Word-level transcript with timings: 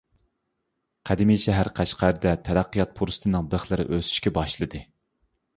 قەدىمىي 1.09 1.41
شەھەر 1.43 1.69
قەشقەردە 1.81 2.33
تەرەققىيات 2.49 2.97
پۇرسىتىنىڭ 3.01 3.53
بىخلىرى 3.53 3.89
ئۆسۈشكە 3.93 4.37
باشلىدى. 4.39 4.83